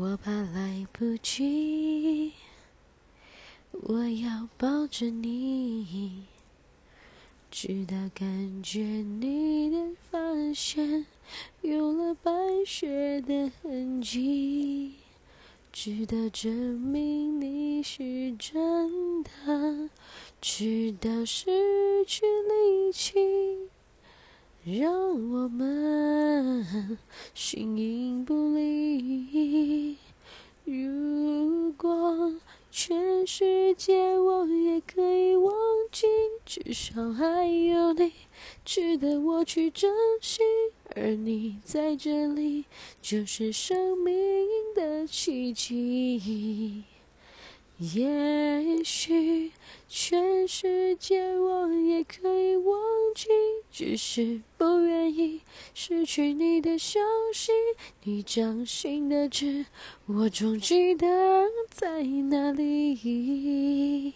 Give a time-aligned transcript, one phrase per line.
[0.00, 2.32] 我怕来不及，
[3.72, 6.22] 我要抱着你，
[7.50, 11.04] 直到感觉你的发线
[11.62, 12.30] 有了白
[12.64, 14.94] 雪的痕迹，
[15.72, 19.90] 直到证明你是真的，
[20.40, 23.68] 直到失去力气。
[24.64, 24.92] 让
[25.32, 26.98] 我们
[27.34, 28.57] 形影不离。
[33.18, 35.52] 全世界我也可以忘
[35.90, 36.06] 记，
[36.46, 38.12] 至少还有你
[38.64, 40.40] 值得我去珍惜。
[40.94, 42.66] 而你在这里，
[43.02, 44.14] 就是生命
[44.72, 46.84] 的奇迹。
[47.78, 49.50] 也许
[49.88, 52.80] 全世界我也可以忘
[53.16, 53.26] 记，
[53.72, 54.64] 只是不
[55.08, 55.40] 愿意
[55.74, 57.00] 失去你的消
[57.32, 57.50] 息。
[58.04, 59.64] 你掌心的痣，
[60.06, 61.06] 我总记得
[61.70, 64.12] 在哪里。